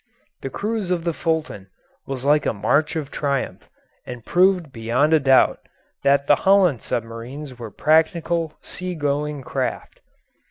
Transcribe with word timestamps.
The 0.41 0.49
cruise 0.49 0.89
of 0.89 1.03
the 1.03 1.13
Fulton 1.13 1.69
was 2.07 2.25
like 2.25 2.47
a 2.47 2.53
march 2.55 2.95
of 2.95 3.11
triumph, 3.11 3.69
and 4.03 4.25
proved 4.25 4.71
beyond 4.71 5.13
a 5.13 5.19
doubt 5.19 5.59
that 6.01 6.25
the 6.25 6.37
Holland 6.37 6.81
submarines 6.81 7.59
were 7.59 7.69
practical, 7.69 8.57
sea 8.63 8.95
going 8.95 9.43
craft. 9.43 9.99